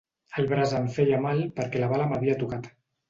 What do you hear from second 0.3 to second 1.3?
El braç em feia